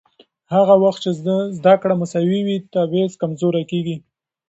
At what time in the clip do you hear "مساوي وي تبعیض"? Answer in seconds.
2.01-3.13